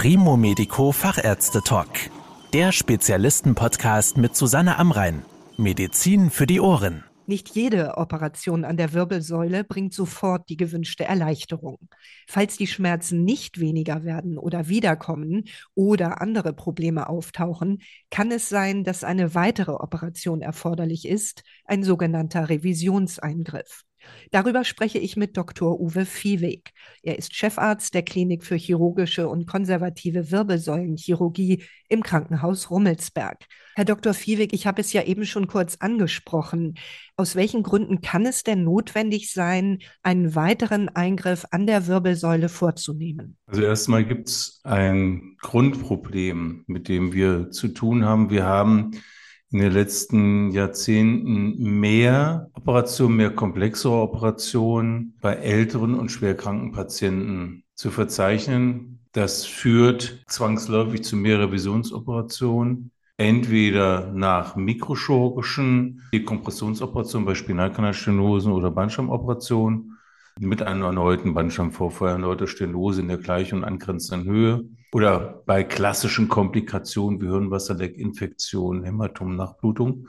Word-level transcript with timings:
Primo 0.00 0.36
Medico 0.36 0.92
Fachärzte 0.92 1.60
Talk. 1.60 1.88
Der 2.52 2.70
Spezialisten-Podcast 2.70 4.16
mit 4.16 4.36
Susanne 4.36 4.78
Amrein. 4.78 5.24
Medizin 5.56 6.30
für 6.30 6.46
die 6.46 6.60
Ohren. 6.60 7.02
Nicht 7.26 7.48
jede 7.56 7.96
Operation 7.96 8.64
an 8.64 8.76
der 8.76 8.92
Wirbelsäule 8.92 9.64
bringt 9.64 9.92
sofort 9.92 10.48
die 10.50 10.56
gewünschte 10.56 11.04
Erleichterung. 11.04 11.80
Falls 12.28 12.56
die 12.56 12.68
Schmerzen 12.68 13.24
nicht 13.24 13.58
weniger 13.58 14.04
werden 14.04 14.38
oder 14.38 14.68
wiederkommen 14.68 15.46
oder 15.74 16.20
andere 16.20 16.52
Probleme 16.52 17.08
auftauchen, 17.08 17.82
kann 18.08 18.30
es 18.30 18.48
sein, 18.48 18.84
dass 18.84 19.02
eine 19.02 19.34
weitere 19.34 19.72
Operation 19.72 20.42
erforderlich 20.42 21.08
ist, 21.08 21.42
ein 21.64 21.82
sogenannter 21.82 22.48
Revisionseingriff. 22.48 23.82
Darüber 24.30 24.64
spreche 24.64 24.98
ich 24.98 25.16
mit 25.16 25.36
Dr. 25.36 25.80
Uwe 25.80 26.04
Viehweg. 26.04 26.70
Er 27.02 27.18
ist 27.18 27.34
Chefarzt 27.34 27.94
der 27.94 28.02
Klinik 28.02 28.44
für 28.44 28.56
chirurgische 28.56 29.28
und 29.28 29.46
konservative 29.46 30.30
Wirbelsäulenchirurgie 30.30 31.64
im 31.88 32.02
Krankenhaus 32.02 32.70
Rummelsberg. 32.70 33.46
Herr 33.74 33.84
Dr. 33.84 34.12
Viehweg, 34.12 34.52
ich 34.52 34.66
habe 34.66 34.80
es 34.80 34.92
ja 34.92 35.04
eben 35.04 35.24
schon 35.24 35.46
kurz 35.46 35.76
angesprochen. 35.76 36.74
Aus 37.16 37.36
welchen 37.36 37.62
Gründen 37.62 38.00
kann 38.00 38.26
es 38.26 38.42
denn 38.42 38.64
notwendig 38.64 39.32
sein, 39.32 39.78
einen 40.02 40.34
weiteren 40.34 40.88
Eingriff 40.88 41.46
an 41.50 41.66
der 41.66 41.86
Wirbelsäule 41.86 42.48
vorzunehmen? 42.48 43.36
Also 43.46 43.62
erstmal 43.62 44.04
gibt 44.04 44.28
es 44.28 44.60
ein 44.64 45.36
Grundproblem, 45.40 46.64
mit 46.66 46.88
dem 46.88 47.12
wir 47.12 47.50
zu 47.50 47.68
tun 47.68 48.04
haben. 48.04 48.30
Wir 48.30 48.44
haben 48.44 48.90
in 49.50 49.60
den 49.60 49.72
letzten 49.72 50.50
Jahrzehnten 50.50 51.80
mehr 51.80 52.50
Operationen, 52.52 53.16
mehr 53.16 53.30
komplexere 53.30 53.94
Operationen 53.94 55.14
bei 55.20 55.34
älteren 55.34 55.94
und 55.94 56.10
schwerkranken 56.10 56.72
Patienten 56.72 57.64
zu 57.74 57.90
verzeichnen. 57.90 59.00
Das 59.12 59.46
führt 59.46 60.22
zwangsläufig 60.26 61.02
zu 61.02 61.16
mehr 61.16 61.40
Revisionsoperationen, 61.40 62.90
entweder 63.16 64.12
nach 64.12 64.54
mikrochirurgischen 64.54 66.02
Dekompressionsoperationen 66.12 67.24
bei 67.26 67.34
Spinalkanalstenosen 67.34 68.52
oder 68.52 68.70
Bandscheibenoperationen 68.70 69.97
mit 70.40 70.62
einem 70.62 70.82
erneuten 70.82 71.34
Bandscheibenvorfall, 71.34 72.10
erneuter 72.10 72.46
Stenose 72.46 73.00
in 73.00 73.08
der 73.08 73.18
gleichen 73.18 73.58
und 73.58 73.64
angrenzenden 73.64 74.28
Höhe. 74.28 74.64
Oder 74.92 75.42
bei 75.46 75.64
klassischen 75.64 76.28
Komplikationen 76.28 77.20
wie 77.20 77.26
Hirnwasserleckinfektion, 77.26 78.84
Hämatom, 78.84 79.36
Nachblutung. 79.36 80.08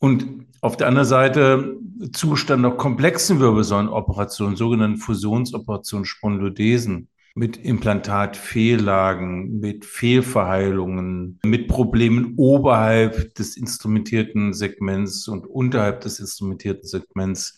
Und 0.00 0.46
auf 0.60 0.76
der 0.76 0.88
anderen 0.88 1.08
Seite 1.08 1.76
Zustand 2.12 2.64
der 2.64 2.72
komplexen 2.72 3.40
Wirbelsäulenoperationen, 3.40 4.56
sogenannten 4.56 4.98
Fusionsoperationen, 4.98 6.04
Spondylodesen 6.04 7.08
mit 7.34 7.56
Implantatfehllagen, 7.56 9.60
mit 9.60 9.84
Fehlverheilungen, 9.84 11.38
mit 11.44 11.68
Problemen 11.68 12.34
oberhalb 12.36 13.34
des 13.36 13.56
instrumentierten 13.56 14.52
Segments 14.52 15.28
und 15.28 15.46
unterhalb 15.46 16.00
des 16.00 16.18
instrumentierten 16.18 16.86
Segments 16.86 17.56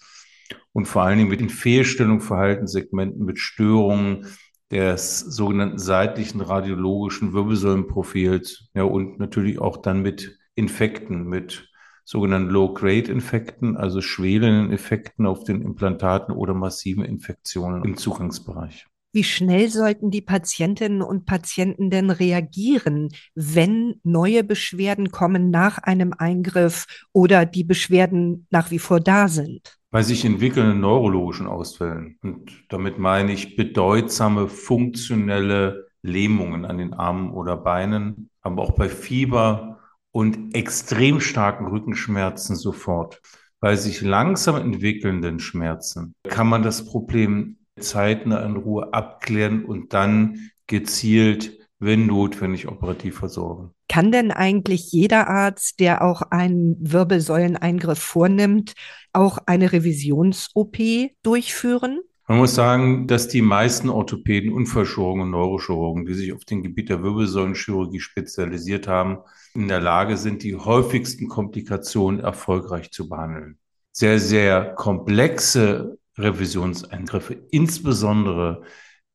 und 0.73 0.87
vor 0.87 1.03
allen 1.03 1.19
Dingen 1.19 1.31
mit 1.31 1.41
den 1.41 1.49
Fehlstellungen 1.49 2.21
Verhaltenssegmenten, 2.21 3.25
mit 3.25 3.39
Störungen 3.39 4.27
des 4.71 5.21
sogenannten 5.21 5.79
seitlichen 5.79 6.41
radiologischen 6.41 7.33
Wirbelsäulenprofils, 7.33 8.71
ja, 8.75 8.85
und 8.85 9.19
natürlich 9.19 9.59
auch 9.59 9.79
dann 9.79 10.03
mit 10.03 10.39
Infekten, 10.55 11.25
mit 11.25 11.69
sogenannten 12.05 12.51
Low-Grade-Infekten, 12.51 13.77
also 13.77 14.01
schwelenden 14.01 14.73
Effekten 14.73 15.27
auf 15.27 15.45
den 15.45 15.63
Implantaten 15.63 16.35
oder 16.35 16.55
massiven 16.55 17.05
Infektionen 17.05 17.85
im 17.85 17.97
Zugangsbereich. 17.97 18.87
Wie 19.13 19.25
schnell 19.25 19.69
sollten 19.69 20.13
die 20.13 20.21
Patientinnen 20.21 21.03
und 21.03 21.27
Patienten 21.27 21.91
denn 21.91 22.11
reagieren, 22.11 23.09
wenn 23.35 23.97
neue 24.05 24.45
Beschwerden 24.45 25.11
kommen 25.11 25.51
nach 25.51 25.79
einem 25.79 26.13
Eingriff 26.17 26.87
oder 27.13 27.45
die 27.45 27.65
Beschwerden 27.65 28.47
nach 28.51 28.71
wie 28.71 28.79
vor 28.79 29.01
da 29.01 29.27
sind? 29.27 29.80
Bei 29.91 30.03
sich 30.03 30.25
entwickelnden 30.25 30.81
neurologischen 30.81 31.49
Ausfällen. 31.49 32.17
Und 32.23 32.65
damit 32.69 32.99
meine 32.99 33.33
ich 33.33 33.57
bedeutsame 33.57 34.47
funktionelle 34.47 35.89
Lähmungen 36.03 36.65
an 36.65 36.79
den 36.79 36.95
Armen 36.95 37.33
oder 37.33 37.57
Beinen, 37.57 38.31
aber 38.41 38.63
auch 38.63 38.73
bei 38.73 38.89
Fieber 38.89 39.81
und 40.13 40.55
extrem 40.55 41.21
starken 41.21 41.67
Rückenschmerzen 41.67 42.57
sofort. 42.57 43.21
Bei 43.59 43.77
sich 43.77 44.01
langsam 44.01 44.57
entwickelnden 44.57 45.41
Schmerzen 45.41 46.15
kann 46.23 46.47
man 46.47 46.63
das 46.63 46.87
Problem 46.87 47.59
zeitnah 47.79 48.45
in 48.45 48.57
Ruhe 48.57 48.93
abklären 48.95 49.65
und 49.65 49.93
dann 49.93 50.51
gezielt, 50.67 51.59
wenn 51.79 52.07
notwendig, 52.07 52.69
operativ 52.69 53.19
versorgen. 53.19 53.75
Kann 53.91 54.13
denn 54.13 54.31
eigentlich 54.31 54.93
jeder 54.93 55.27
Arzt, 55.27 55.81
der 55.81 56.05
auch 56.05 56.23
einen 56.23 56.77
Wirbelsäuleneingriff 56.79 57.99
vornimmt, 57.99 58.75
auch 59.13 59.39
eine 59.47 59.73
Revisions-OP 59.73 60.77
durchführen? 61.25 61.99
Man 62.29 62.39
muss 62.39 62.55
sagen, 62.55 63.09
dass 63.09 63.27
die 63.27 63.43
meisten 63.43 63.89
Orthopäden, 63.89 64.53
Unfallchirurgen 64.53 65.23
und 65.23 65.33
Neurochirurgen, 65.33 66.07
die 66.07 66.15
sich 66.15 66.33
auf 66.33 66.45
dem 66.45 66.63
Gebiet 66.63 66.89
der 66.89 67.03
Wirbelsäulenchirurgie 67.03 67.99
spezialisiert 67.99 68.87
haben, 68.87 69.19
in 69.55 69.67
der 69.67 69.81
Lage 69.81 70.17
sind, 70.17 70.45
die 70.45 70.55
häufigsten 70.55 71.27
Komplikationen 71.27 72.21
erfolgreich 72.21 72.93
zu 72.93 73.09
behandeln. 73.09 73.59
Sehr, 73.91 74.21
sehr 74.21 74.73
komplexe 74.77 75.99
Revisionseingriffe, 76.17 77.35
insbesondere 77.51 78.63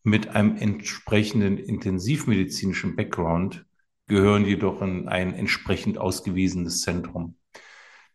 mit 0.03 0.35
einem 0.35 0.57
entsprechenden 0.57 1.59
intensivmedizinischen 1.59 2.97
Background, 2.97 3.65
gehören 4.07 4.45
jedoch 4.45 4.81
in 4.81 5.07
ein 5.07 5.33
entsprechend 5.33 5.97
ausgewiesenes 5.97 6.81
Zentrum. 6.81 7.37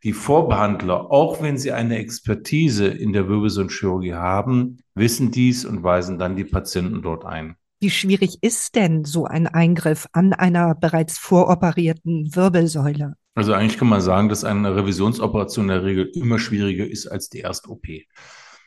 Die 0.02 0.12
Vorbehandler, 0.14 1.10
auch 1.10 1.42
wenn 1.42 1.58
sie 1.58 1.72
eine 1.72 1.98
Expertise 1.98 2.86
in 2.86 3.12
der 3.12 3.28
Wirbelsäulenchirurgie 3.28 4.14
haben, 4.14 4.78
wissen 4.94 5.30
dies 5.30 5.66
und 5.66 5.82
weisen 5.82 6.18
dann 6.18 6.36
die 6.36 6.44
Patienten 6.44 7.02
dort 7.02 7.26
ein. 7.26 7.56
Wie 7.80 7.90
schwierig 7.90 8.38
ist 8.42 8.76
denn 8.76 9.04
so 9.04 9.26
ein 9.26 9.46
Eingriff 9.46 10.06
an 10.12 10.32
einer 10.32 10.74
bereits 10.74 11.18
voroperierten 11.18 12.34
Wirbelsäule? 12.34 13.14
Also 13.34 13.52
eigentlich 13.52 13.78
kann 13.78 13.88
man 13.88 14.00
sagen, 14.00 14.28
dass 14.28 14.44
eine 14.44 14.74
Revisionsoperation 14.74 15.66
in 15.66 15.68
der 15.68 15.84
Regel 15.84 16.10
immer 16.14 16.38
schwieriger 16.38 16.86
ist 16.86 17.06
als 17.06 17.28
die 17.28 17.40
Erst-OP. 17.40 17.86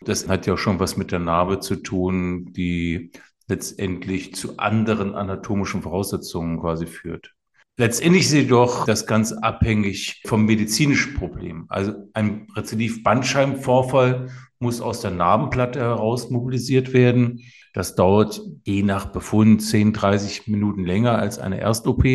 Das 0.01 0.27
hat 0.27 0.47
ja 0.47 0.57
schon 0.57 0.79
was 0.79 0.97
mit 0.97 1.11
der 1.11 1.19
Narbe 1.19 1.59
zu 1.59 1.75
tun, 1.77 2.53
die 2.53 3.11
letztendlich 3.47 4.35
zu 4.35 4.57
anderen 4.57 5.15
anatomischen 5.15 5.81
Voraussetzungen 5.81 6.59
quasi 6.59 6.87
führt. 6.87 7.33
Letztendlich 7.77 8.25
ist 8.25 8.33
jedoch 8.33 8.85
das 8.85 9.07
ganz 9.07 9.31
abhängig 9.33 10.21
vom 10.27 10.45
medizinischen 10.45 11.15
Problem. 11.15 11.65
Also 11.69 11.93
ein 12.13 12.47
Rezidiv-Bandscheibenvorfall 12.55 14.29
muss 14.59 14.79
aus 14.79 15.01
der 15.01 15.09
Narbenplatte 15.09 15.79
heraus 15.79 16.29
mobilisiert 16.29 16.93
werden. 16.93 17.41
Das 17.73 17.95
dauert 17.95 18.39
je 18.63 18.83
nach 18.83 19.07
Befund 19.07 19.63
10, 19.63 19.91
30 19.93 20.47
Minuten 20.47 20.85
länger 20.85 21.17
als 21.17 21.39
eine 21.39 21.59
Erst-OP. 21.59 22.05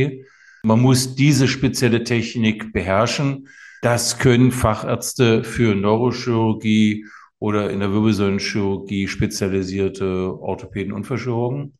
Man 0.63 0.81
muss 0.81 1.17
diese 1.17 1.49
spezielle 1.49 2.05
Technik 2.05 2.73
beherrschen. 2.73 3.49
Das 3.83 4.19
können 4.19 4.53
Fachärzte 4.53 5.43
für 5.43 5.75
Neurochirurgie 5.75 7.07
oder 7.39 7.71
in 7.71 7.81
der 7.81 7.93
Wirbelsäulenchirurgie 7.93 9.09
spezialisierte 9.09 10.39
Orthopäden 10.41 10.93
und 10.93 11.05
Verschirurgen. 11.05 11.79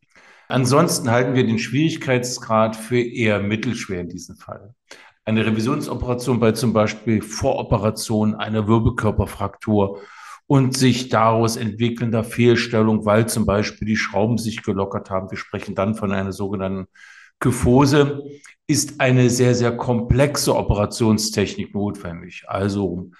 Ansonsten 0.49 1.11
halten 1.11 1.35
wir 1.35 1.47
den 1.47 1.59
Schwierigkeitsgrad 1.59 2.75
für 2.77 3.01
eher 3.01 3.41
mittelschwer 3.41 4.01
in 4.01 4.09
diesem 4.09 4.37
Fall. 4.37 4.75
Eine 5.25 5.45
Revisionsoperation 5.45 6.41
bei 6.41 6.53
zum 6.53 6.73
Beispiel 6.73 7.21
Voroperation 7.21 8.35
einer 8.35 8.67
Wirbelkörperfraktur 8.67 10.01
und 10.47 10.75
sich 10.75 11.11
daraus 11.11 11.57
entwickelnder 11.57 12.25
Fehlstellung, 12.25 13.05
weil 13.05 13.29
zum 13.29 13.45
Beispiel 13.45 13.87
die 13.87 13.97
Schrauben 13.97 14.39
sich 14.39 14.63
gelockert 14.63 15.11
haben. 15.11 15.31
Wir 15.31 15.37
sprechen 15.37 15.75
dann 15.75 15.95
von 15.95 16.13
einer 16.13 16.33
sogenannten 16.33 16.87
Kyphose, 17.41 18.23
ist 18.67 19.01
eine 19.01 19.29
sehr, 19.29 19.55
sehr 19.55 19.77
komplexe 19.77 20.57
Operationstechnik 20.57 21.75
notwendig. 21.75 22.45
Also 22.47 23.11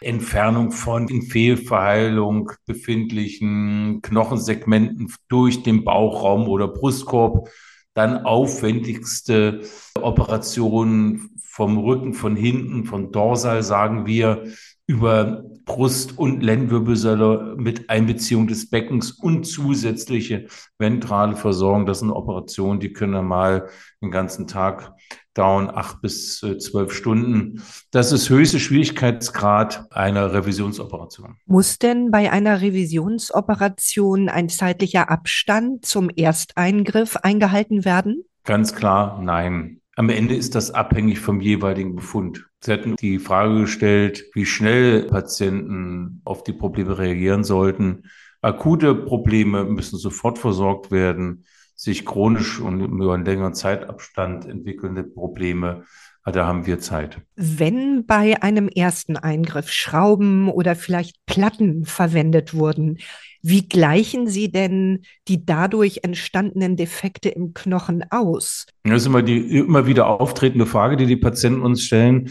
Entfernung 0.00 0.70
von 0.72 1.08
in 1.08 1.22
Fehlverheilung 1.22 2.52
befindlichen 2.66 4.00
Knochensegmenten 4.02 5.12
durch 5.28 5.62
den 5.62 5.84
Bauchraum 5.84 6.48
oder 6.48 6.68
Brustkorb, 6.68 7.48
dann 7.94 8.24
aufwendigste 8.26 9.62
Operationen 10.00 11.30
vom 11.40 11.78
Rücken, 11.78 12.12
von 12.12 12.36
hinten, 12.36 12.84
von 12.84 13.10
Dorsal, 13.10 13.62
sagen 13.62 14.04
wir, 14.04 14.44
über 14.86 15.42
Brust- 15.64 16.18
und 16.18 16.42
Lendenwirbelsäule 16.42 17.56
mit 17.56 17.88
Einbeziehung 17.88 18.46
des 18.46 18.68
Beckens 18.68 19.10
und 19.10 19.44
zusätzliche 19.44 20.46
ventrale 20.78 21.34
Versorgung. 21.34 21.86
Das 21.86 22.00
sind 22.00 22.10
Operationen, 22.10 22.78
die 22.78 22.92
können 22.92 23.26
mal 23.26 23.68
den 24.02 24.10
ganzen 24.10 24.46
Tag 24.46 24.94
dauern 25.36 25.70
acht 25.72 26.00
bis 26.00 26.42
äh, 26.42 26.58
zwölf 26.58 26.92
Stunden. 26.92 27.62
Das 27.90 28.12
ist 28.12 28.30
höchste 28.30 28.58
Schwierigkeitsgrad 28.58 29.86
einer 29.90 30.32
Revisionsoperation. 30.32 31.36
Muss 31.46 31.78
denn 31.78 32.10
bei 32.10 32.32
einer 32.32 32.60
Revisionsoperation 32.62 34.28
ein 34.28 34.48
zeitlicher 34.48 35.10
Abstand 35.10 35.84
zum 35.84 36.08
Ersteingriff 36.10 37.16
eingehalten 37.16 37.84
werden? 37.84 38.24
Ganz 38.44 38.74
klar, 38.74 39.20
nein. 39.22 39.80
Am 39.96 40.10
Ende 40.10 40.34
ist 40.34 40.54
das 40.54 40.70
abhängig 40.70 41.20
vom 41.20 41.40
jeweiligen 41.40 41.96
Befund. 41.96 42.46
Sie 42.60 42.72
hatten 42.72 42.96
die 42.96 43.18
Frage 43.18 43.60
gestellt, 43.60 44.24
wie 44.34 44.44
schnell 44.44 45.04
Patienten 45.04 46.20
auf 46.24 46.44
die 46.44 46.52
Probleme 46.52 46.98
reagieren 46.98 47.44
sollten. 47.44 48.04
Akute 48.42 48.94
Probleme 48.94 49.64
müssen 49.64 49.98
sofort 49.98 50.38
versorgt 50.38 50.90
werden 50.90 51.44
sich 51.76 52.06
chronisch 52.06 52.58
und 52.58 52.80
über 52.80 53.14
einen 53.14 53.26
längeren 53.26 53.54
Zeitabstand 53.54 54.46
entwickelnde 54.46 55.04
Probleme, 55.04 55.84
ah, 56.22 56.32
da 56.32 56.46
haben 56.46 56.66
wir 56.66 56.80
Zeit. 56.80 57.20
Wenn 57.36 58.06
bei 58.06 58.42
einem 58.42 58.68
ersten 58.68 59.16
Eingriff 59.16 59.70
Schrauben 59.70 60.48
oder 60.48 60.74
vielleicht 60.74 61.24
Platten 61.26 61.84
verwendet 61.84 62.54
wurden, 62.54 62.98
wie 63.42 63.68
gleichen 63.68 64.26
Sie 64.26 64.50
denn 64.50 65.02
die 65.28 65.44
dadurch 65.44 66.00
entstandenen 66.02 66.76
Defekte 66.76 67.28
im 67.28 67.52
Knochen 67.52 68.04
aus? 68.10 68.66
Das 68.82 69.02
ist 69.02 69.06
immer 69.06 69.22
die 69.22 69.58
immer 69.58 69.86
wieder 69.86 70.08
auftretende 70.08 70.66
Frage, 70.66 70.96
die 70.96 71.06
die 71.06 71.16
Patienten 71.16 71.60
uns 71.60 71.84
stellen. 71.84 72.30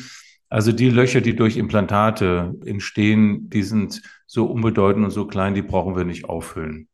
Also 0.49 0.71
die 0.71 0.89
Löcher, 0.89 1.21
die 1.21 1.35
durch 1.35 1.57
Implantate 1.57 2.55
entstehen, 2.65 3.49
die 3.49 3.63
sind 3.63 4.01
so 4.25 4.45
unbedeutend 4.45 5.05
und 5.05 5.11
so 5.11 5.25
klein, 5.27 5.53
die 5.53 5.61
brauchen 5.61 5.95
wir 5.95 6.03
nicht 6.03 6.25
auffüllen. 6.25 6.87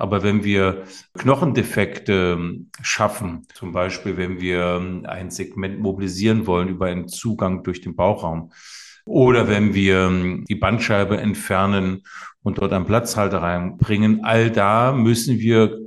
Aber 0.00 0.22
wenn 0.22 0.44
wir 0.44 0.84
Knochendefekte 1.18 2.36
ähm, 2.38 2.70
schaffen, 2.82 3.46
zum 3.54 3.72
Beispiel 3.72 4.16
wenn 4.16 4.40
wir 4.40 4.78
ähm, 4.80 5.04
ein 5.06 5.30
Segment 5.30 5.78
mobilisieren 5.80 6.46
wollen 6.46 6.68
über 6.68 6.86
einen 6.86 7.08
Zugang 7.08 7.62
durch 7.62 7.80
den 7.80 7.94
Bauchraum, 7.94 8.52
oder 9.06 9.48
wenn 9.48 9.74
wir 9.74 10.06
ähm, 10.06 10.44
die 10.48 10.54
Bandscheibe 10.54 11.16
entfernen 11.16 12.02
und 12.42 12.58
dort 12.58 12.72
einen 12.72 12.86
Platzhalter 12.86 13.42
reinbringen, 13.42 14.24
all 14.24 14.50
da 14.50 14.92
müssen 14.92 15.38
wir 15.38 15.78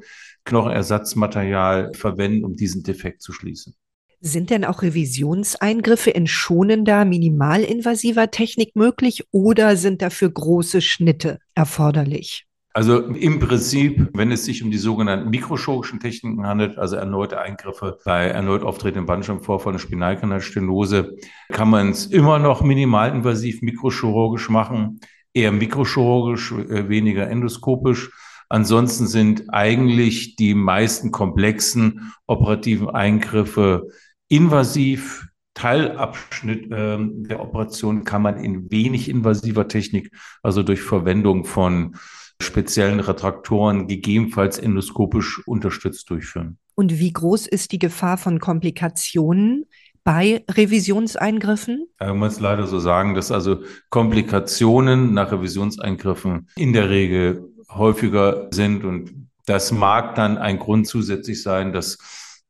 Knochenersatzmaterial 0.46 1.94
verwenden, 1.94 2.44
um 2.44 2.56
diesen 2.56 2.84
Defekt 2.84 3.22
zu 3.22 3.32
schließen. 3.32 3.76
Sind 4.20 4.50
denn 4.50 4.64
auch 4.64 4.82
Revisionseingriffe 4.82 6.10
in 6.10 6.28
schonender, 6.28 7.04
minimalinvasiver 7.06 8.32
Technik 8.32 8.76
möglich 8.76 9.26
oder 9.32 9.76
sind 9.76 10.02
dafür 10.02 10.30
große 10.30 10.82
Schnitte 10.82 11.40
erforderlich? 11.56 12.46
Also 12.76 13.02
im 13.02 13.40
Prinzip, 13.40 14.10
wenn 14.14 14.32
es 14.32 14.46
sich 14.46 14.64
um 14.64 14.72
die 14.72 14.80
sogenannten 14.80 15.30
mikrochirurgischen 15.30 16.00
Techniken 16.00 16.48
handelt, 16.48 16.80
also 16.80 16.96
erneute 16.96 17.40
Eingriffe 17.40 18.00
bei 18.04 18.26
erneut 18.26 18.64
auftretendem 18.64 19.06
Bandscheibenvorfall 19.06 19.74
und 19.74 19.80
Spinalkanalstenose, 19.80 21.16
kann 21.50 21.70
man 21.70 21.90
es 21.90 22.08
immer 22.08 22.40
noch 22.40 22.64
minimalinvasiv 22.64 23.62
mikrochirurgisch 23.62 24.50
machen, 24.50 25.02
eher 25.36 25.52
mikrochirurgisch, 25.52 26.52
äh, 26.52 26.90
weniger 26.90 27.30
endoskopisch. 27.30 28.10
Ansonsten 28.50 29.06
sind 29.06 29.54
eigentlich 29.54 30.36
die 30.36 30.56
meisten 30.56 31.12
komplexen 31.12 32.12
operativen 32.26 32.90
Eingriffe 32.90 33.88
invasiv. 34.30 35.28
Teilabschnitt 35.54 36.72
äh, 36.72 36.98
der 37.00 37.40
Operation 37.40 38.04
kann 38.04 38.24
man 38.24 38.38
in 38.38 38.72
wenig 38.72 39.10
invasiver 39.10 39.68
Technik, 39.68 40.10
also 40.42 40.64
durch 40.64 40.82
Verwendung 40.82 41.46
von 41.46 41.96
speziellen 42.44 43.00
Retraktoren 43.00 43.88
gegebenenfalls 43.88 44.60
endoskopisch 44.60 45.46
unterstützt 45.48 46.10
durchführen. 46.10 46.58
Und 46.76 47.00
wie 47.00 47.14
groß 47.14 47.48
ist 47.48 47.72
die 47.72 47.80
Gefahr 47.80 48.18
von 48.18 48.40
Komplikationen 48.40 49.66
bei 50.04 50.44
Revisionseingriffen? 50.50 51.88
Man 52.00 52.18
muss 52.18 52.40
leider 52.40 52.68
so 52.68 52.80
sagen, 52.80 53.14
dass 53.14 53.32
also 53.32 53.64
Komplikationen 53.90 55.14
nach 55.14 55.32
Revisionseingriffen 55.32 56.50
in 56.56 56.74
der 56.74 56.90
Regel 56.90 57.50
häufiger 57.70 58.50
sind 58.52 58.84
und 58.84 59.30
das 59.46 59.72
mag 59.72 60.16
dann 60.16 60.38
ein 60.38 60.60
Grund 60.60 60.88
zusätzlich 60.88 61.42
sein, 61.42 61.74
dass 61.74 61.98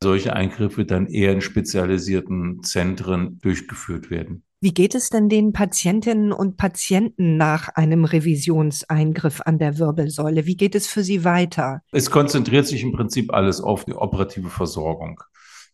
solche 0.02 0.34
Eingriffe 0.34 0.84
dann 0.84 1.06
eher 1.06 1.32
in 1.32 1.40
spezialisierten 1.40 2.62
Zentren 2.62 3.38
durchgeführt 3.40 4.10
werden. 4.10 4.44
Wie 4.64 4.72
geht 4.72 4.94
es 4.94 5.10
denn 5.10 5.28
den 5.28 5.52
Patientinnen 5.52 6.32
und 6.32 6.56
Patienten 6.56 7.36
nach 7.36 7.68
einem 7.74 8.06
Revisionseingriff 8.06 9.42
an 9.44 9.58
der 9.58 9.76
Wirbelsäule? 9.76 10.46
Wie 10.46 10.56
geht 10.56 10.74
es 10.74 10.86
für 10.86 11.02
sie 11.02 11.22
weiter? 11.22 11.82
Es 11.92 12.10
konzentriert 12.10 12.66
sich 12.66 12.82
im 12.82 12.92
Prinzip 12.92 13.34
alles 13.34 13.60
auf 13.60 13.84
die 13.84 13.92
operative 13.92 14.48
Versorgung. 14.48 15.20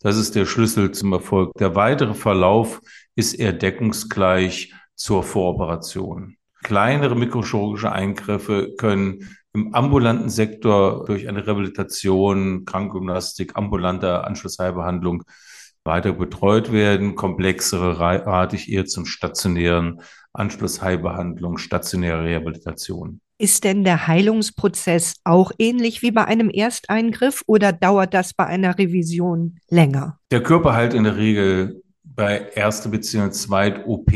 Das 0.01 0.17
ist 0.17 0.35
der 0.35 0.45
Schlüssel 0.45 0.91
zum 0.91 1.13
Erfolg. 1.13 1.53
Der 1.61 1.77
weitere 1.77 2.15
Verlauf 2.15 2.81
ist 3.15 3.35
eher 3.35 3.53
deckungsgleich 3.53 4.75
zur 4.97 5.23
Voroperation. 5.23 6.35
Kleinere 6.65 7.15
mikrochirurgische 7.15 7.93
Eingriffe 7.93 8.75
können 8.77 9.37
im 9.55 9.73
ambulanten 9.73 10.31
Sektor 10.31 11.05
durch 11.05 11.29
eine 11.29 11.47
Rehabilitation, 11.47 12.65
Krankgymnastik, 12.65 13.55
ambulante 13.55 14.25
Anschlussheilbehandlung 14.25 15.23
weiter 15.85 16.13
betreut 16.13 16.73
werden. 16.73 17.15
Komplexere 17.15 17.99
rate 17.99 18.57
ich 18.57 18.71
eher 18.71 18.87
zum 18.87 19.07
stationären 19.07 20.01
Anschlussheilbehandlung, 20.33 21.59
stationäre 21.59 22.25
Rehabilitation. 22.25 23.21
Ist 23.39 23.65
denn 23.65 23.85
der 23.85 24.07
Heilungsprozess 24.07 25.15
auch 25.25 25.51
ähnlich 25.59 26.03
wie 26.03 26.11
bei 26.11 26.27
einem 26.27 26.51
Ersteingriff 26.51 27.43
oder 27.47 27.73
dauert 27.73 28.13
das 28.13 28.35
bei 28.35 28.47
einer 28.47 28.77
Revision 28.77 29.59
länger? 29.71 30.19
Der 30.31 30.43
Körper 30.43 30.75
heilt 30.75 30.93
in 30.93 31.05
der 31.05 31.17
Regel 31.17 31.83
bei 32.05 32.51
erste 32.55 32.91
bzw. 32.91 33.31
zweit 33.31 33.87
OP 33.87 34.13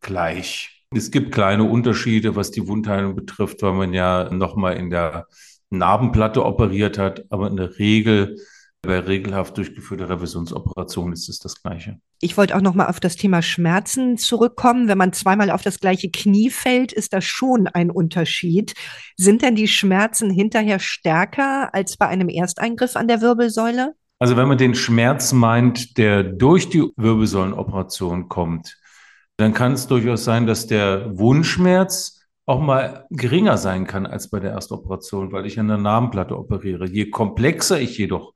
gleich. 0.00 0.84
Es 0.94 1.10
gibt 1.10 1.32
kleine 1.32 1.64
Unterschiede, 1.64 2.34
was 2.34 2.50
die 2.50 2.66
Wundheilung 2.66 3.14
betrifft, 3.14 3.60
weil 3.62 3.74
man 3.74 3.92
ja 3.92 4.30
nochmal 4.32 4.76
in 4.76 4.88
der 4.88 5.26
Narbenplatte 5.68 6.44
operiert 6.44 6.96
hat, 6.96 7.24
aber 7.28 7.48
in 7.48 7.56
der 7.56 7.78
Regel 7.78 8.38
bei 8.82 8.98
regelhaft 9.00 9.56
durchgeführter 9.56 10.08
Revisionsoperation 10.08 11.12
ist 11.12 11.28
es 11.28 11.38
das 11.38 11.62
Gleiche. 11.62 11.98
Ich 12.20 12.36
wollte 12.36 12.56
auch 12.56 12.60
noch 12.60 12.74
mal 12.74 12.86
auf 12.86 13.00
das 13.00 13.16
Thema 13.16 13.42
Schmerzen 13.42 14.16
zurückkommen. 14.16 14.88
Wenn 14.88 14.98
man 14.98 15.12
zweimal 15.12 15.50
auf 15.50 15.62
das 15.62 15.80
gleiche 15.80 16.10
Knie 16.10 16.50
fällt, 16.50 16.92
ist 16.92 17.12
das 17.12 17.24
schon 17.24 17.66
ein 17.66 17.90
Unterschied. 17.90 18.74
Sind 19.16 19.42
denn 19.42 19.56
die 19.56 19.68
Schmerzen 19.68 20.30
hinterher 20.30 20.78
stärker 20.78 21.74
als 21.74 21.96
bei 21.96 22.06
einem 22.06 22.28
Ersteingriff 22.28 22.96
an 22.96 23.08
der 23.08 23.20
Wirbelsäule? 23.20 23.94
Also 24.18 24.36
wenn 24.36 24.48
man 24.48 24.58
den 24.58 24.74
Schmerz 24.74 25.32
meint, 25.32 25.98
der 25.98 26.22
durch 26.22 26.70
die 26.70 26.88
Wirbelsäulenoperation 26.96 28.28
kommt, 28.28 28.78
dann 29.36 29.52
kann 29.52 29.72
es 29.72 29.86
durchaus 29.86 30.24
sein, 30.24 30.46
dass 30.46 30.66
der 30.66 31.18
Wundschmerz 31.18 32.22
auch 32.46 32.60
mal 32.60 33.06
geringer 33.10 33.58
sein 33.58 33.86
kann 33.86 34.06
als 34.06 34.30
bei 34.30 34.40
der 34.40 34.52
Erstoperation, 34.52 35.32
weil 35.32 35.46
ich 35.46 35.58
an 35.60 35.68
der 35.68 35.78
Narbenplatte 35.78 36.38
operiere. 36.38 36.86
Je 36.86 37.10
komplexer 37.10 37.80
ich 37.80 37.98
jedoch 37.98 38.32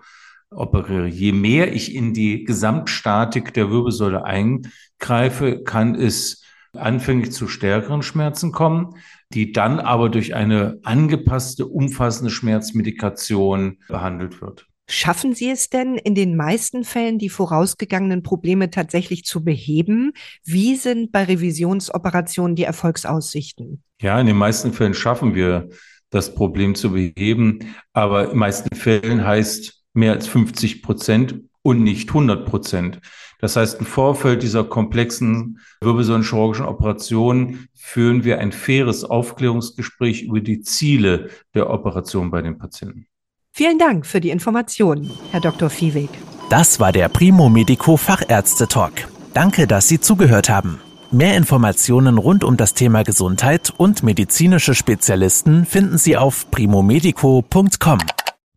operiere. 0.50 1.06
Je 1.06 1.32
mehr 1.32 1.72
ich 1.72 1.94
in 1.94 2.12
die 2.12 2.44
Gesamtstatik 2.44 3.54
der 3.54 3.70
Wirbelsäule 3.70 4.24
eingreife, 4.24 5.62
kann 5.62 5.94
es 5.94 6.44
anfänglich 6.76 7.32
zu 7.32 7.48
stärkeren 7.48 8.02
Schmerzen 8.02 8.52
kommen, 8.52 8.94
die 9.32 9.52
dann 9.52 9.80
aber 9.80 10.08
durch 10.08 10.34
eine 10.34 10.78
angepasste, 10.82 11.66
umfassende 11.66 12.30
Schmerzmedikation 12.30 13.78
behandelt 13.88 14.40
wird. 14.40 14.66
Schaffen 14.88 15.34
Sie 15.34 15.48
es 15.48 15.68
denn 15.70 15.94
in 15.94 16.16
den 16.16 16.36
meisten 16.36 16.82
Fällen, 16.82 17.18
die 17.18 17.28
vorausgegangenen 17.28 18.24
Probleme 18.24 18.70
tatsächlich 18.70 19.24
zu 19.24 19.44
beheben? 19.44 20.12
Wie 20.44 20.74
sind 20.74 21.12
bei 21.12 21.24
Revisionsoperationen 21.24 22.56
die 22.56 22.64
Erfolgsaussichten? 22.64 23.84
Ja, 24.00 24.20
in 24.20 24.26
den 24.26 24.36
meisten 24.36 24.72
Fällen 24.72 24.94
schaffen 24.94 25.36
wir 25.36 25.68
das 26.10 26.34
Problem 26.34 26.74
zu 26.74 26.90
beheben, 26.90 27.60
aber 27.92 28.24
in 28.24 28.30
den 28.30 28.38
meisten 28.38 28.74
Fällen 28.74 29.24
heißt 29.24 29.79
mehr 29.92 30.12
als 30.12 30.26
50 30.26 30.82
Prozent 30.82 31.40
und 31.62 31.82
nicht 31.82 32.08
100 32.08 32.46
Prozent. 32.46 33.00
Das 33.40 33.56
heißt, 33.56 33.80
im 33.80 33.86
Vorfeld 33.86 34.42
dieser 34.42 34.64
komplexen 34.64 35.60
wirbelsäulenchirurgischen 35.80 36.66
Operation 36.66 37.68
führen 37.74 38.24
wir 38.24 38.38
ein 38.38 38.52
faires 38.52 39.04
Aufklärungsgespräch 39.04 40.22
über 40.22 40.40
die 40.40 40.60
Ziele 40.60 41.30
der 41.54 41.70
Operation 41.70 42.30
bei 42.30 42.42
den 42.42 42.58
Patienten. 42.58 43.06
Vielen 43.52 43.78
Dank 43.78 44.06
für 44.06 44.20
die 44.20 44.30
Informationen, 44.30 45.10
Herr 45.32 45.40
Dr. 45.40 45.70
Viehweg. 45.70 46.10
Das 46.50 46.80
war 46.80 46.92
der 46.92 47.08
Primo 47.08 47.48
Medico 47.48 47.96
Fachärzte 47.96 48.68
Talk. 48.68 48.92
Danke, 49.34 49.66
dass 49.66 49.88
Sie 49.88 50.00
zugehört 50.00 50.48
haben. 50.48 50.78
Mehr 51.12 51.36
Informationen 51.36 52.18
rund 52.18 52.44
um 52.44 52.56
das 52.56 52.74
Thema 52.74 53.02
Gesundheit 53.02 53.72
und 53.76 54.02
medizinische 54.02 54.74
Spezialisten 54.74 55.64
finden 55.64 55.98
Sie 55.98 56.16
auf 56.16 56.50
primomedico.com. 56.50 57.98